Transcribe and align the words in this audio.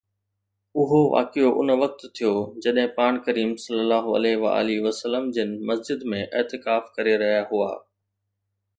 اهو 0.81 0.99
واقعو 1.15 1.49
ان 1.61 1.69
وقت 1.83 1.99
ٿيو 2.19 2.31
جڏهن 2.65 2.89
پاڻ 2.97 3.13
ڪريم 3.27 3.51
ﷺ 3.65 5.29
جن 5.37 5.55
مسجد 5.71 6.09
۾ 6.17 6.25
اعتکاف 6.41 6.93
ڪري 6.99 7.15
رهيا 7.25 7.43
هئا 7.55 7.73